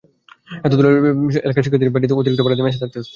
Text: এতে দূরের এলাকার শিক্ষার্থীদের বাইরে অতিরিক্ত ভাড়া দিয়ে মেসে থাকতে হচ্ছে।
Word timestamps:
এতে 0.59 0.75
দূরের 0.77 0.95
এলাকার 1.39 1.63
শিক্ষার্থীদের 1.63 1.93
বাইরে 1.93 2.19
অতিরিক্ত 2.19 2.41
ভাড়া 2.43 2.55
দিয়ে 2.57 2.67
মেসে 2.67 2.81
থাকতে 2.81 2.97
হচ্ছে। 2.97 3.09